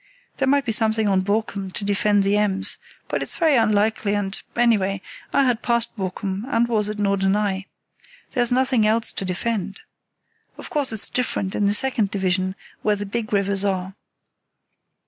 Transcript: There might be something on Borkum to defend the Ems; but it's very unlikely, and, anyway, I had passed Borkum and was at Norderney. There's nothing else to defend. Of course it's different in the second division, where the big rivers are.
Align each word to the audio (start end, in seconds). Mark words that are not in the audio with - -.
There 0.37 0.47
might 0.47 0.65
be 0.65 0.71
something 0.71 1.07
on 1.07 1.21
Borkum 1.21 1.69
to 1.73 1.85
defend 1.85 2.23
the 2.23 2.35
Ems; 2.35 2.79
but 3.07 3.21
it's 3.21 3.35
very 3.35 3.55
unlikely, 3.55 4.15
and, 4.15 4.41
anyway, 4.55 4.99
I 5.31 5.43
had 5.43 5.61
passed 5.61 5.95
Borkum 5.95 6.43
and 6.49 6.67
was 6.67 6.89
at 6.89 6.97
Norderney. 6.97 7.67
There's 8.31 8.51
nothing 8.51 8.87
else 8.87 9.11
to 9.11 9.25
defend. 9.25 9.81
Of 10.57 10.71
course 10.71 10.91
it's 10.91 11.07
different 11.07 11.53
in 11.53 11.67
the 11.67 11.75
second 11.75 12.09
division, 12.09 12.55
where 12.81 12.95
the 12.95 13.05
big 13.05 13.31
rivers 13.31 13.63
are. 13.63 13.93